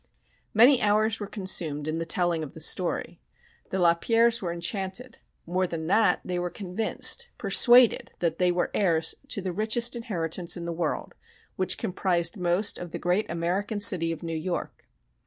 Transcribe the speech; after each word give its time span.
Many 0.55 0.81
hours 0.81 1.19
were 1.19 1.27
consumed 1.27 1.87
in 1.87 1.99
the 1.99 2.07
telling 2.07 2.41
of 2.41 2.55
the 2.55 2.59
story. 2.59 3.19
The 3.69 3.77
Lapierres 3.77 4.41
were 4.41 4.51
enchanted. 4.51 5.19
More 5.45 5.67
than 5.67 5.85
that, 5.85 6.21
they 6.25 6.39
were 6.39 6.49
convinced 6.49 7.29
persuaded 7.37 8.09
that 8.17 8.39
they 8.39 8.51
were 8.51 8.71
heirs 8.73 9.13
to 9.27 9.43
the 9.43 9.51
richest 9.53 9.95
inheritance 9.95 10.57
in 10.57 10.65
the 10.65 10.73
world, 10.73 11.13
which 11.55 11.77
comprised 11.77 12.35
most 12.35 12.79
of 12.79 12.89
the 12.89 12.97
great 12.97 13.29
American 13.29 13.79
city 13.79 14.11
of 14.11 14.23
New 14.23 14.33
York. 14.35 14.87